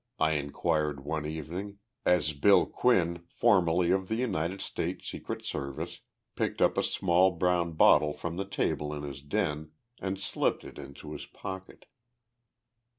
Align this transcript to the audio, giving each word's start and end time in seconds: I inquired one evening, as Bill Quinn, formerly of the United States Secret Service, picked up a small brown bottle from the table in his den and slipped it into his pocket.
I 0.17 0.31
inquired 0.31 1.05
one 1.05 1.27
evening, 1.27 1.77
as 2.07 2.33
Bill 2.33 2.65
Quinn, 2.65 3.23
formerly 3.27 3.91
of 3.91 4.07
the 4.07 4.15
United 4.15 4.59
States 4.59 5.07
Secret 5.07 5.45
Service, 5.45 5.99
picked 6.35 6.59
up 6.59 6.75
a 6.75 6.81
small 6.81 7.29
brown 7.29 7.73
bottle 7.73 8.13
from 8.13 8.35
the 8.37 8.45
table 8.45 8.95
in 8.95 9.03
his 9.03 9.21
den 9.21 9.73
and 9.99 10.19
slipped 10.19 10.63
it 10.63 10.79
into 10.79 11.13
his 11.13 11.27
pocket. 11.27 11.85